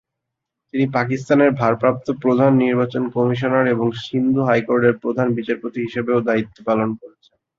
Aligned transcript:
তিনি 0.73 0.85
পাকিস্তানের 0.93 1.51
ভারপ্রাপ্ত 1.53 2.07
প্রধান 2.23 2.51
নির্বাচন 2.63 3.03
কমিশনার, 3.15 3.65
এবং 3.67 3.87
সিন্ধু 4.03 4.41
হাইকোর্টের 4.45 4.95
প্রধান 5.03 5.27
বিচারপতি 5.37 5.79
হিসাবেও 5.85 6.25
দায়িত্ব 6.29 6.57
পালন 6.67 6.89
করেছেন। 6.99 7.35